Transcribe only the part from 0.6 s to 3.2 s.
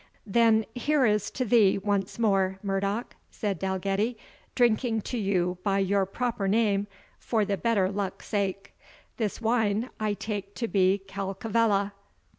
here is to thee once more, Murdoch,"